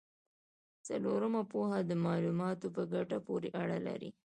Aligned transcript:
څلورمه 0.87 1.41
پوهه 1.51 1.79
د 1.89 1.91
معلوماتو 2.05 2.67
په 2.75 2.81
ګټه 2.93 3.17
پورې 3.27 3.49
اړه 3.61 3.77
لري. 3.87 4.09